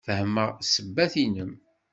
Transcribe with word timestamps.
Fehmeɣ 0.07 0.49
ssebbat-inem. 0.61 1.51